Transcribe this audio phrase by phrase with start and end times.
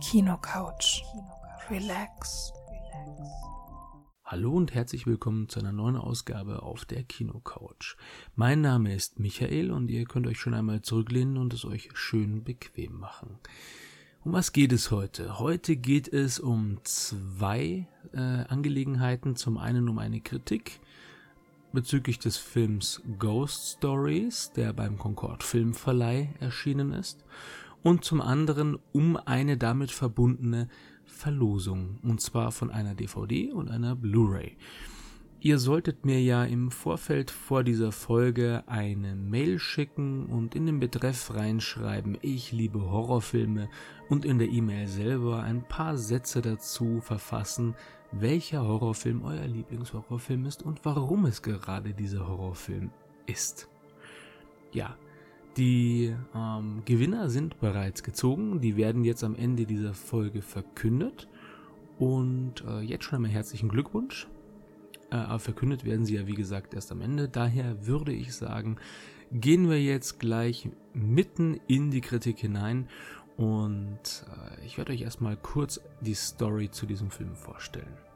[0.00, 1.04] Kinocouch.
[1.68, 2.52] Relax.
[4.24, 7.96] Hallo und herzlich willkommen zu einer neuen Ausgabe auf der Kinocouch.
[8.34, 12.44] Mein Name ist Michael und ihr könnt euch schon einmal zurücklehnen und es euch schön
[12.44, 13.38] bequem machen.
[14.24, 15.38] Um was geht es heute?
[15.38, 19.36] Heute geht es um zwei äh, Angelegenheiten.
[19.36, 20.80] Zum einen um eine Kritik
[21.72, 27.24] bezüglich des Films Ghost Stories, der beim Concord Filmverleih erschienen ist,
[27.82, 30.68] und zum anderen um eine damit verbundene
[31.04, 34.56] Verlosung, und zwar von einer DVD und einer Blu-ray.
[35.42, 40.80] Ihr solltet mir ja im Vorfeld vor dieser Folge eine Mail schicken und in den
[40.80, 43.70] Betreff reinschreiben, ich liebe Horrorfilme
[44.10, 47.74] und in der E-Mail selber ein paar Sätze dazu verfassen,
[48.12, 52.90] welcher Horrorfilm euer Lieblingshorrorfilm ist und warum es gerade dieser Horrorfilm
[53.24, 53.70] ist.
[54.72, 54.94] Ja,
[55.60, 61.28] die ähm, Gewinner sind bereits gezogen, die werden jetzt am Ende dieser Folge verkündet
[61.98, 64.26] und äh, jetzt schon einmal herzlichen Glückwunsch
[65.10, 67.28] äh, aber verkündet werden sie ja wie gesagt erst am Ende.
[67.28, 68.76] Daher würde ich sagen,
[69.32, 72.88] gehen wir jetzt gleich mitten in die Kritik hinein
[73.36, 78.09] und äh, ich werde euch erstmal kurz die Story zu diesem Film vorstellen.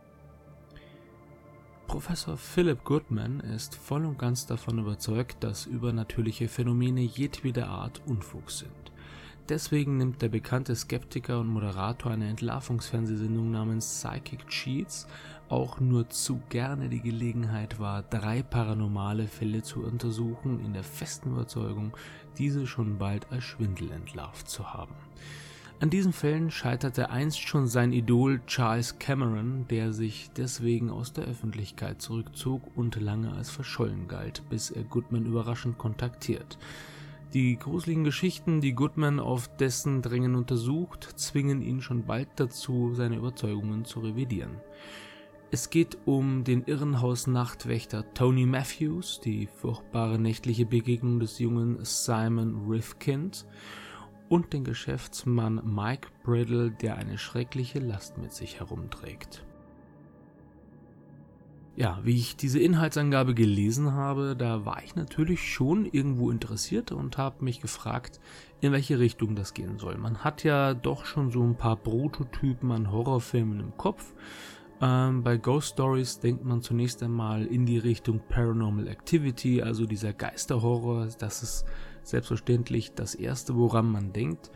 [1.86, 8.50] Professor Philip Goodman ist voll und ganz davon überzeugt, dass übernatürliche Phänomene jedweder Art Unfug
[8.50, 8.70] sind.
[9.48, 15.06] Deswegen nimmt der bekannte Skeptiker und Moderator einer Entlarvungsfernsehsendung namens Psychic Cheats
[15.48, 21.32] auch nur zu gerne die Gelegenheit wahr, drei paranormale Fälle zu untersuchen, in der festen
[21.32, 21.94] Überzeugung,
[22.38, 24.94] diese schon bald als Schwindel entlarvt zu haben.
[25.80, 31.24] An diesen Fällen scheiterte einst schon sein Idol Charles Cameron, der sich deswegen aus der
[31.24, 36.58] Öffentlichkeit zurückzog und lange als verschollen galt, bis er Goodman überraschend kontaktiert.
[37.34, 43.16] Die gruseligen Geschichten, die Goodman auf dessen Drängen untersucht, zwingen ihn schon bald dazu, seine
[43.16, 44.60] Überzeugungen zu revidieren.
[45.50, 53.44] Es geht um den Irrenhaus-Nachtwächter Tony Matthews, die furchtbare nächtliche Begegnung des jungen Simon Rifkind
[54.34, 59.46] und den Geschäftsmann Mike Brittle, der eine schreckliche Last mit sich herumträgt.
[61.76, 67.16] Ja, wie ich diese Inhaltsangabe gelesen habe, da war ich natürlich schon irgendwo interessiert und
[67.16, 68.18] habe mich gefragt,
[68.60, 69.98] in welche Richtung das gehen soll.
[69.98, 74.14] Man hat ja doch schon so ein paar Prototypen an Horrorfilmen im Kopf,
[74.80, 80.12] ähm, bei Ghost Stories denkt man zunächst einmal in die Richtung Paranormal Activity, also dieser
[80.12, 81.08] Geisterhorror.
[81.18, 81.64] Das ist
[82.04, 84.50] selbstverständlich das Erste, woran man denkt.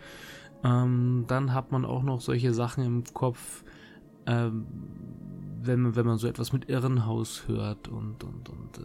[0.64, 3.64] Ähm, dann hat man auch noch solche Sachen im Kopf,
[4.26, 4.66] ähm,
[5.62, 8.82] wenn, man, wenn man so etwas mit Irrenhaus hört und, und, und äh,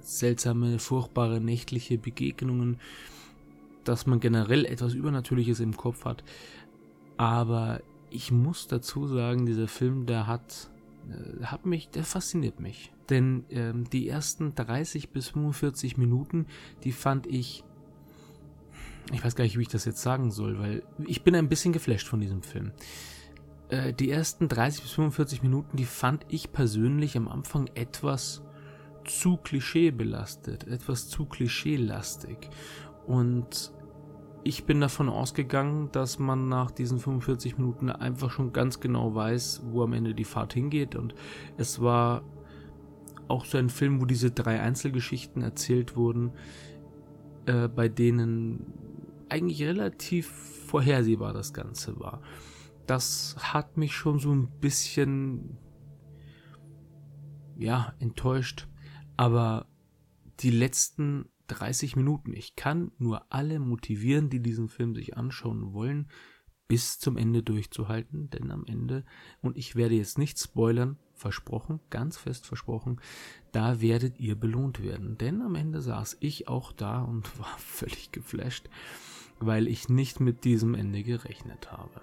[0.00, 2.78] seltsame, furchtbare nächtliche Begegnungen,
[3.84, 6.24] dass man generell etwas Übernatürliches im Kopf hat.
[7.16, 7.80] Aber
[8.10, 10.70] ich muss dazu sagen, dieser Film, der hat
[11.08, 12.92] äh, hat mich, der fasziniert mich.
[13.10, 16.46] Denn ähm, die ersten 30 bis 45 Minuten,
[16.84, 17.64] die fand ich,
[19.12, 21.72] ich weiß gar nicht, wie ich das jetzt sagen soll, weil ich bin ein bisschen
[21.72, 22.72] geflasht von diesem Film.
[23.68, 28.42] Äh, die ersten 30 bis 45 Minuten, die fand ich persönlich am Anfang etwas
[29.04, 32.48] zu klischeebelastet, etwas zu klischeelastig.
[33.06, 33.72] Und
[34.42, 39.62] ich bin davon ausgegangen, dass man nach diesen 45 Minuten einfach schon ganz genau weiß,
[39.66, 40.94] wo am Ende die Fahrt hingeht.
[40.94, 41.14] Und
[41.56, 42.22] es war
[43.28, 46.32] auch so ein Film, wo diese drei Einzelgeschichten erzählt wurden,
[47.46, 48.66] äh, bei denen
[49.28, 52.22] eigentlich relativ vorhersehbar das Ganze war.
[52.86, 55.58] Das hat mich schon so ein bisschen,
[57.56, 58.68] ja, enttäuscht.
[59.16, 59.68] Aber
[60.40, 62.32] die letzten 30 Minuten.
[62.32, 66.08] Ich kann nur alle motivieren, die diesen Film sich anschauen wollen,
[66.66, 69.04] bis zum Ende durchzuhalten, denn am Ende,
[69.42, 73.00] und ich werde jetzt nicht spoilern, versprochen, ganz fest versprochen,
[73.52, 75.18] da werdet ihr belohnt werden.
[75.18, 78.70] Denn am Ende saß ich auch da und war völlig geflasht,
[79.40, 82.00] weil ich nicht mit diesem Ende gerechnet habe.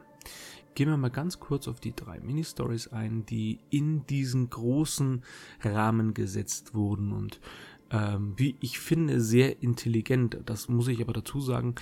[0.73, 5.23] Gehen wir mal ganz kurz auf die drei Mini-Stories ein, die in diesen großen
[5.61, 7.41] Rahmen gesetzt wurden und
[7.91, 10.39] ähm, wie ich finde, sehr intelligent.
[10.45, 11.75] Das muss ich aber dazu sagen,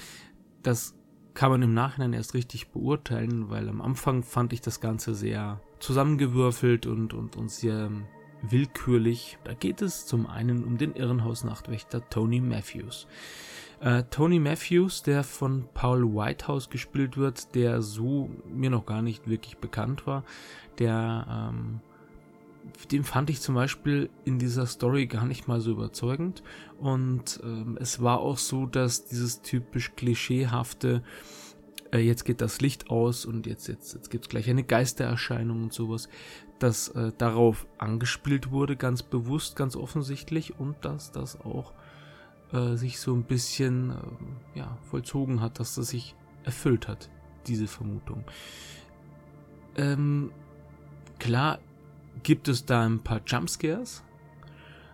[0.63, 0.95] das
[1.35, 5.61] kann man im Nachhinein erst richtig beurteilen, weil am Anfang fand ich das Ganze sehr
[5.79, 7.91] zusammengewürfelt und, und, und sehr
[8.41, 9.37] willkürlich.
[9.43, 13.07] Da geht es zum einen um den Irrenhausnachtwächter Tony Matthews.
[13.81, 19.29] Äh, Tony Matthews, der von Paul Whitehouse gespielt wird, der so mir noch gar nicht
[19.29, 20.23] wirklich bekannt war,
[20.79, 21.81] der ähm,
[22.91, 26.43] den fand ich zum Beispiel in dieser Story gar nicht mal so überzeugend.
[26.77, 31.03] Und ähm, es war auch so, dass dieses typisch klischeehafte
[31.91, 35.63] äh, jetzt geht das Licht aus und jetzt, jetzt, jetzt gibt es gleich eine Geistererscheinung
[35.63, 36.09] und sowas,
[36.59, 41.73] dass äh, darauf angespielt wurde, ganz bewusst, ganz offensichtlich und dass das auch
[42.51, 47.09] äh, sich so ein bisschen äh, ja, vollzogen hat, dass das sich erfüllt hat,
[47.47, 48.23] diese Vermutung.
[49.75, 50.31] Ähm,
[51.19, 51.59] klar
[52.23, 54.03] gibt es da ein paar Jumpscares.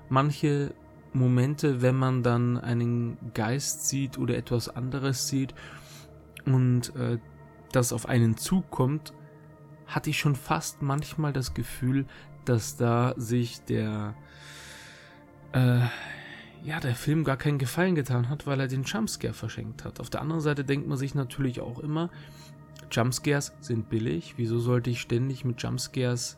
[0.10, 0.74] Manche
[1.13, 5.56] Momente, wenn man dann einen Geist sieht oder etwas anderes sieht
[6.46, 7.18] und äh,
[7.72, 9.13] das auf einen zukommt,
[9.88, 12.06] hatte ich schon fast manchmal das Gefühl,
[12.44, 14.16] dass da sich der
[15.54, 15.80] äh,
[16.65, 20.00] ja, der Film gar keinen Gefallen getan hat, weil er den Jumpscare verschenkt hat.
[20.00, 22.09] Auf der anderen Seite denkt man sich natürlich auch immer,
[22.91, 24.33] Jumpscares sind billig.
[24.38, 26.38] Wieso sollte ich ständig mit Jumpscares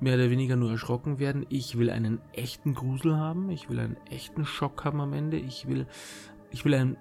[0.00, 1.44] mehr oder weniger nur erschrocken werden?
[1.50, 3.50] Ich will einen echten Grusel haben.
[3.50, 5.36] Ich will einen echten Schock haben am Ende.
[5.36, 5.86] Ich will,
[6.50, 6.96] ich will einen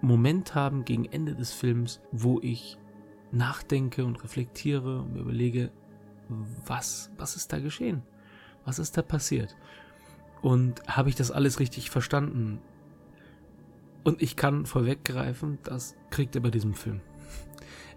[0.00, 2.78] Moment haben gegen Ende des Films, wo ich
[3.32, 5.72] nachdenke und reflektiere und mir überlege,
[6.64, 8.02] was, was ist da geschehen?
[8.64, 9.56] Was ist da passiert?
[10.44, 12.60] Und habe ich das alles richtig verstanden?
[14.02, 17.00] Und ich kann vorweggreifen, das kriegt er bei diesem Film.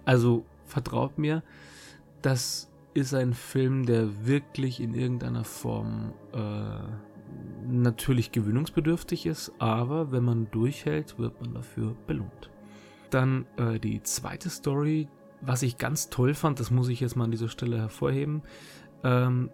[0.05, 1.44] Also vertraut mir,
[2.21, 10.23] das ist ein Film, der wirklich in irgendeiner Form äh, natürlich gewöhnungsbedürftig ist, aber wenn
[10.23, 12.50] man durchhält, wird man dafür belohnt.
[13.09, 15.09] Dann äh, die zweite Story,
[15.41, 18.41] was ich ganz toll fand, das muss ich jetzt mal an dieser Stelle hervorheben.
[19.03, 19.50] Ähm,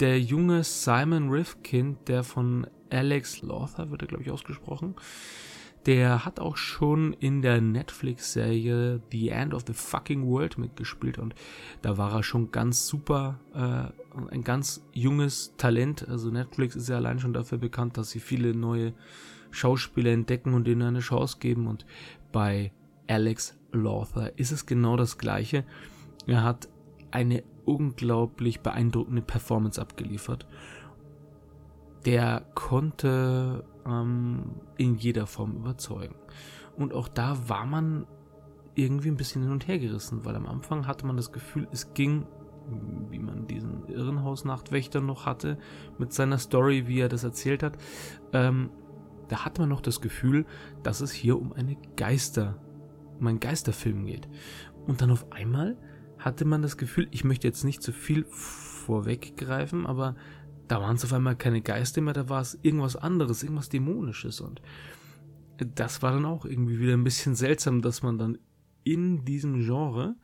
[0.00, 4.94] der junge Simon Rifkind, der von Alex Lothar wird er glaube ich ausgesprochen,
[5.86, 11.34] der hat auch schon in der Netflix-Serie The End of the Fucking World mitgespielt und
[11.82, 16.08] da war er schon ganz super, äh, ein ganz junges Talent.
[16.08, 18.94] Also Netflix ist ja allein schon dafür bekannt, dass sie viele neue
[19.52, 21.86] Schauspieler entdecken und ihnen eine Chance geben und
[22.32, 22.72] bei
[23.06, 25.64] Alex Lothar ist es genau das gleiche.
[26.26, 26.68] Er hat
[27.12, 30.46] eine unglaublich beeindruckende Performance abgeliefert.
[32.06, 36.14] Der konnte ähm, in jeder Form überzeugen.
[36.76, 38.06] Und auch da war man
[38.74, 41.94] irgendwie ein bisschen hin und her gerissen, weil am Anfang hatte man das Gefühl, es
[41.94, 42.26] ging,
[43.10, 45.58] wie man diesen Irrenhausnachtwächter noch hatte,
[45.98, 47.78] mit seiner Story, wie er das erzählt hat,
[48.32, 48.70] ähm,
[49.28, 50.46] da hatte man noch das Gefühl,
[50.82, 52.60] dass es hier um eine Geister,
[53.18, 54.28] um einen Geisterfilm geht.
[54.86, 55.76] Und dann auf einmal
[56.26, 60.16] hatte man das Gefühl, ich möchte jetzt nicht zu viel vorweggreifen, aber
[60.66, 64.40] da waren es auf einmal keine Geister mehr, da war es irgendwas anderes, irgendwas Dämonisches.
[64.40, 64.60] Und
[65.58, 68.38] das war dann auch irgendwie wieder ein bisschen seltsam, dass man dann
[68.82, 70.16] in diesem Genre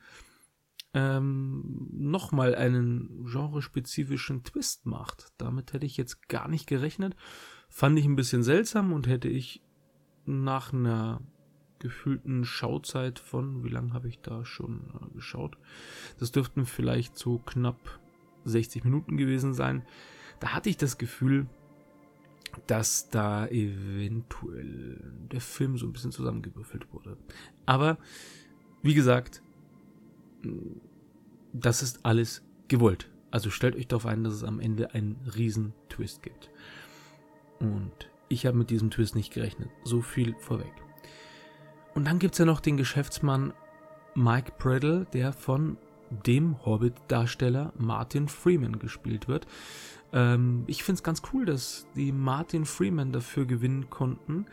[0.92, 5.28] ähm, nochmal einen genrespezifischen Twist macht.
[5.38, 7.14] Damit hätte ich jetzt gar nicht gerechnet.
[7.68, 9.62] Fand ich ein bisschen seltsam und hätte ich
[10.24, 11.20] nach einer
[11.82, 15.58] gefühlten Schauzeit von, wie lange habe ich da schon äh, geschaut?
[16.18, 18.00] Das dürften vielleicht so knapp
[18.44, 19.82] 60 Minuten gewesen sein.
[20.40, 21.46] Da hatte ich das Gefühl,
[22.66, 24.98] dass da eventuell
[25.30, 27.16] der Film so ein bisschen zusammengewürfelt wurde.
[27.66, 27.98] Aber
[28.82, 29.42] wie gesagt,
[31.52, 33.10] das ist alles gewollt.
[33.30, 36.50] Also stellt euch darauf ein, dass es am Ende einen riesen Twist gibt.
[37.58, 37.92] Und
[38.28, 39.70] ich habe mit diesem Twist nicht gerechnet.
[39.84, 40.81] So viel vorweg.
[41.94, 43.52] Und dann gibt es ja noch den Geschäftsmann
[44.14, 45.76] Mike Pradle, der von
[46.26, 49.46] dem Hobbit-Darsteller Martin Freeman gespielt wird.
[50.12, 54.46] Ähm, ich finde es ganz cool, dass die Martin Freeman dafür gewinnen konnten,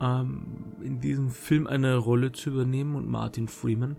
[0.00, 0.42] ähm,
[0.82, 2.94] in diesem Film eine Rolle zu übernehmen.
[2.94, 3.96] Und Martin Freeman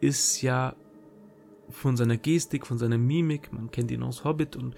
[0.00, 0.74] ist ja
[1.68, 4.76] von seiner Gestik, von seiner Mimik, man kennt ihn aus Hobbit und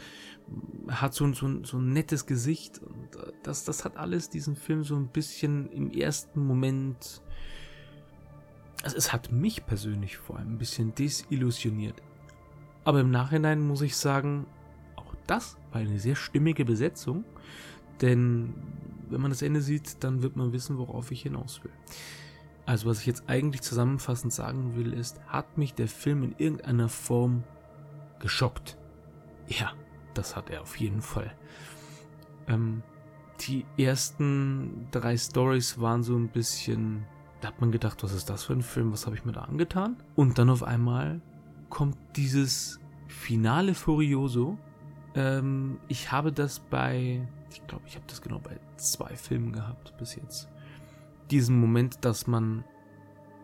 [0.89, 2.79] hat so, so, so ein nettes Gesicht.
[2.79, 7.23] Und äh, das, das hat alles diesen Film so ein bisschen im ersten Moment
[8.83, 12.01] also es hat mich persönlich vor allem ein bisschen desillusioniert.
[12.85, 14.47] Aber im Nachhinein muss ich sagen,
[14.97, 17.25] auch das war eine sehr stimmige Besetzung.
[18.01, 18.55] Denn
[19.11, 21.73] wenn man das Ende sieht, dann wird man wissen, worauf ich hinaus will.
[22.67, 26.89] Also was ich jetzt eigentlich zusammenfassend sagen will, ist, hat mich der Film in irgendeiner
[26.89, 27.45] Form
[28.21, 28.77] geschockt?
[29.49, 29.73] Ja,
[30.15, 31.35] das hat er auf jeden Fall.
[32.47, 32.83] Ähm,
[33.41, 37.07] die ersten drei Stories waren so ein bisschen
[37.41, 38.93] da hat man gedacht, was ist das für ein Film?
[38.93, 39.97] Was habe ich mir da angetan?
[40.17, 41.21] Und dann auf einmal
[41.69, 44.59] kommt dieses Finale Furioso.
[45.15, 49.97] Ähm, ich habe das bei, ich glaube, ich habe das genau bei zwei Filmen gehabt
[49.99, 50.49] bis jetzt.
[51.31, 52.65] Diesen Moment, dass man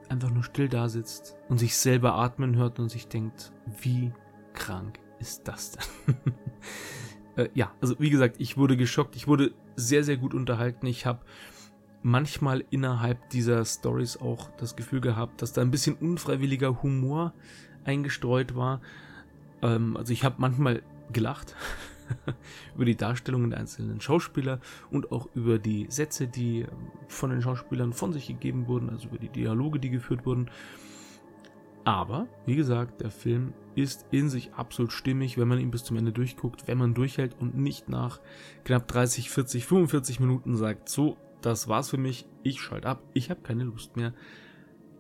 [0.09, 4.13] einfach nur still da sitzt und sich selber atmen hört und sich denkt, wie
[4.55, 6.17] krank ist das denn?
[7.37, 10.87] äh, ja, also wie gesagt, ich wurde geschockt, ich wurde sehr, sehr gut unterhalten.
[10.87, 11.21] Ich habe
[12.05, 17.33] manchmal innerhalb dieser Stories auch das Gefühl gehabt, dass da ein bisschen unfreiwilliger Humor
[17.85, 18.83] eingestreut war.
[19.63, 20.83] Ähm, also ich habe manchmal
[21.13, 21.57] gelacht
[22.75, 26.69] über die Darstellungen der einzelnen Schauspieler und auch über die Sätze, die ähm,
[27.09, 30.51] von den Schauspielern von sich gegeben wurden, also über die Dialoge, die geführt wurden.
[31.85, 35.97] Aber, wie gesagt, der Film ist in sich absolut stimmig, wenn man ihn bis zum
[35.97, 38.21] Ende durchguckt, wenn man durchhält und nicht nach
[38.65, 43.31] knapp 30, 40, 45 Minuten sagt, so, das war's für mich, ich schalte ab, ich
[43.31, 44.15] habe keine Lust mehr.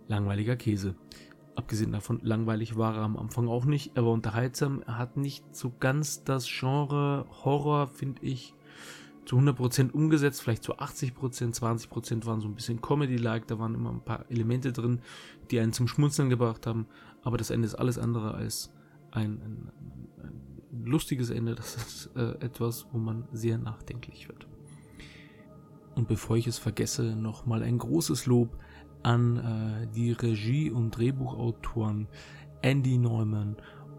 [0.08, 0.94] Langweiliger Käse.
[1.56, 3.92] Abgesehen davon, langweilig war er am Anfang auch nicht.
[3.94, 4.82] Er war unterhaltsam.
[4.86, 8.54] Er hat nicht so ganz das Genre Horror, finde ich,
[9.24, 10.42] zu 100% umgesetzt.
[10.42, 13.46] Vielleicht zu 80%, 20% waren so ein bisschen Comedy-like.
[13.46, 15.00] Da waren immer ein paar Elemente drin,
[15.50, 16.86] die einen zum Schmunzeln gebracht haben.
[17.22, 18.70] Aber das Ende ist alles andere als
[19.12, 19.72] ein, ein,
[20.22, 21.54] ein lustiges Ende.
[21.54, 24.46] Das ist äh, etwas, wo man sehr nachdenklich wird.
[25.94, 28.56] Und bevor ich es vergesse, nochmal ein großes Lob
[29.02, 32.08] an äh, die Regie- und Drehbuchautoren
[32.62, 33.56] Andy Neumann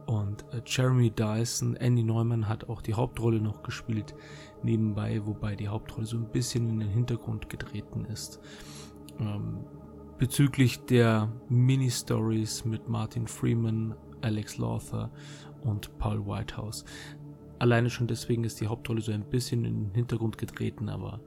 [0.07, 1.75] und äh, Jeremy Dyson.
[1.75, 4.15] Andy Neumann hat auch die Hauptrolle noch gespielt
[4.63, 8.39] nebenbei, wobei die Hauptrolle so ein bisschen in den Hintergrund getreten ist.
[9.19, 9.59] Ähm,
[10.17, 15.11] bezüglich der Mini-Stories mit Martin Freeman, Alex Lawther
[15.61, 16.85] und Paul Whitehouse.
[17.59, 21.21] Alleine schon deswegen ist die Hauptrolle so ein bisschen in den Hintergrund getreten, aber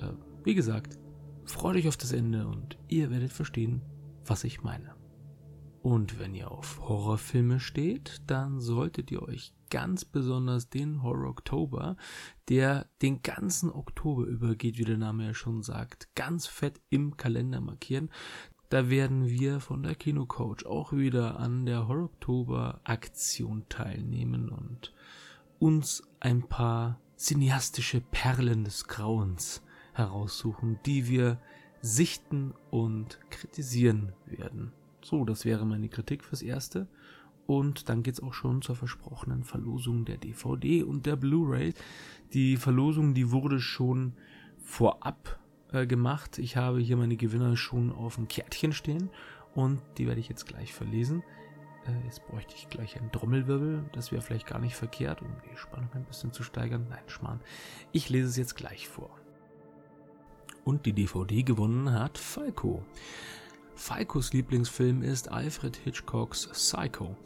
[0.00, 0.12] äh,
[0.44, 0.98] wie gesagt,
[1.50, 3.82] Freut euch auf das Ende und ihr werdet verstehen,
[4.24, 4.94] was ich meine.
[5.82, 11.96] Und wenn ihr auf Horrorfilme steht, dann solltet ihr euch ganz besonders den Horror Oktober,
[12.48, 17.60] der den ganzen Oktober übergeht, wie der Name ja schon sagt, ganz fett im Kalender
[17.60, 18.10] markieren.
[18.68, 24.92] Da werden wir von der Kinocoach auch wieder an der Horror Oktober Aktion teilnehmen und
[25.58, 31.38] uns ein paar cineastische Perlen des Grauens heraussuchen, die wir
[31.82, 34.72] sichten und kritisieren werden.
[35.02, 36.86] So, das wäre meine Kritik fürs Erste.
[37.46, 41.74] Und dann geht's auch schon zur versprochenen Verlosung der DVD und der Blu-ray.
[42.32, 44.12] Die Verlosung, die wurde schon
[44.62, 45.40] vorab
[45.72, 46.38] äh, gemacht.
[46.38, 49.10] Ich habe hier meine Gewinner schon auf dem Kärtchen stehen
[49.54, 51.24] und die werde ich jetzt gleich verlesen.
[51.86, 53.84] Äh, jetzt bräuchte ich gleich einen Trommelwirbel.
[53.94, 56.86] Das wäre vielleicht gar nicht verkehrt, um die Spannung ein bisschen zu steigern.
[56.88, 57.40] Nein, Schmarrn.
[57.90, 59.10] Ich lese es jetzt gleich vor
[60.70, 62.84] und die DVD gewonnen hat Falco.
[63.74, 67.16] Falcos Lieblingsfilm ist Alfred Hitchcocks Psycho.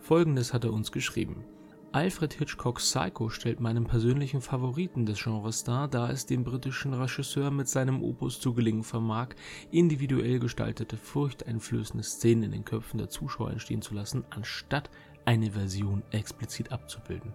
[0.00, 1.44] Folgendes hat er uns geschrieben.
[1.92, 7.50] Alfred Hitchcocks Psycho stellt meinen persönlichen Favoriten des Genres dar, da es dem britischen Regisseur
[7.50, 9.34] mit seinem Opus zu gelingen vermag,
[9.70, 14.88] individuell gestaltete, furchteinflößende Szenen in den Köpfen der Zuschauer entstehen zu lassen, anstatt
[15.26, 17.34] eine Version explizit abzubilden.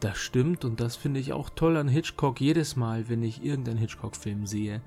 [0.00, 3.78] Das stimmt und das finde ich auch toll an Hitchcock jedes Mal, wenn ich irgendeinen
[3.78, 4.80] Hitchcock-Film sehe,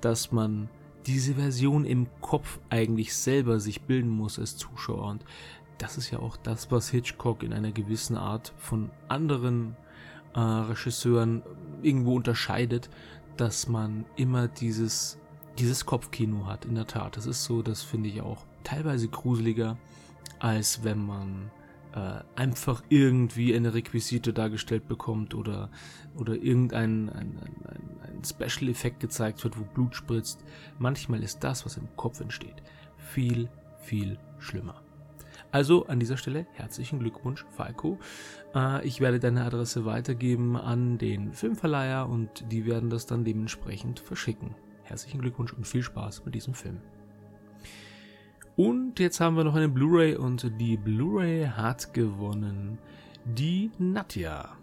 [0.00, 0.70] dass man
[1.06, 5.04] diese Version im Kopf eigentlich selber sich bilden muss als Zuschauer.
[5.04, 5.24] Und
[5.78, 9.76] das ist ja auch das, was Hitchcock in einer gewissen Art von anderen
[10.34, 11.42] äh, Regisseuren
[11.82, 12.88] irgendwo unterscheidet,
[13.36, 15.18] dass man immer dieses,
[15.58, 16.64] dieses Kopfkino hat.
[16.64, 19.76] In der Tat, das ist so, das finde ich auch teilweise gruseliger,
[20.38, 21.50] als wenn man
[21.94, 25.70] äh, einfach irgendwie eine Requisite dargestellt bekommt oder,
[26.16, 30.44] oder irgendein ein, ein, ein Special-Effekt gezeigt wird, wo Blut spritzt.
[30.78, 32.62] Manchmal ist das, was im Kopf entsteht,
[32.98, 33.48] viel,
[33.78, 34.82] viel schlimmer.
[35.52, 38.00] Also an dieser Stelle herzlichen Glückwunsch, Falco.
[38.56, 44.00] Äh, ich werde deine Adresse weitergeben an den Filmverleiher und die werden das dann dementsprechend
[44.00, 44.56] verschicken.
[44.82, 46.80] Herzlichen Glückwunsch und viel Spaß mit diesem Film.
[48.56, 52.78] Und jetzt haben wir noch eine Blu-ray und die Blu-ray hat gewonnen
[53.24, 54.56] die Nadja.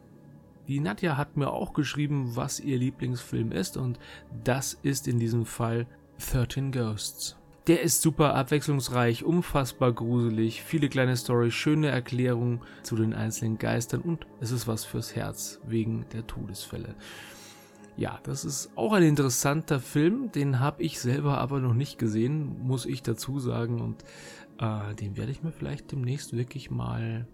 [0.68, 4.00] Die Nadja hat mir auch geschrieben, was ihr Lieblingsfilm ist und
[4.44, 5.88] das ist in diesem Fall
[6.20, 7.38] 13 Ghosts.
[7.68, 14.02] Der ist super abwechslungsreich, unfassbar gruselig, viele kleine Storys, schöne Erklärungen zu den einzelnen Geistern
[14.02, 16.96] und es ist was fürs Herz wegen der Todesfälle.
[17.98, 20.32] Ja, das ist auch ein interessanter Film.
[20.32, 23.82] Den habe ich selber aber noch nicht gesehen, muss ich dazu sagen.
[23.82, 24.04] Und
[24.60, 27.28] äh, den werde ich mir vielleicht demnächst wirklich mal,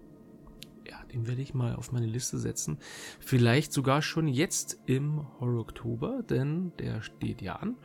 [0.90, 2.80] ja, den werde ich mal auf meine Liste setzen.
[3.20, 7.76] Vielleicht sogar schon jetzt im Horror Oktober, denn der steht ja an.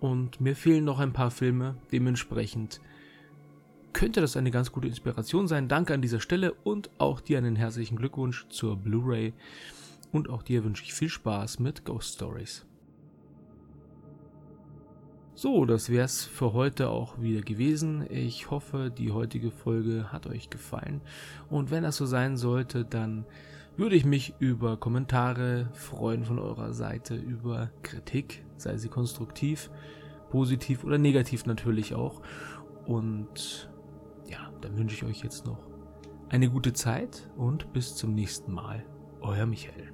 [0.00, 1.76] Und mir fehlen noch ein paar Filme.
[1.92, 2.80] Dementsprechend
[3.92, 5.68] könnte das eine ganz gute Inspiration sein.
[5.68, 9.32] Danke an dieser Stelle und auch dir einen herzlichen Glückwunsch zur Blu-ray.
[10.12, 12.66] Und auch dir wünsche ich viel Spaß mit Ghost Stories.
[15.34, 18.06] So, das wär's für heute auch wieder gewesen.
[18.10, 21.00] Ich hoffe, die heutige Folge hat euch gefallen.
[21.48, 23.24] Und wenn das so sein sollte, dann
[23.76, 29.70] würde ich mich über Kommentare freuen von eurer Seite, über Kritik, sei sie konstruktiv,
[30.30, 32.20] positiv oder negativ natürlich auch.
[32.84, 33.70] Und
[34.28, 35.66] ja, dann wünsche ich euch jetzt noch
[36.28, 38.84] eine gute Zeit und bis zum nächsten Mal.
[39.22, 39.91] Euer Michael.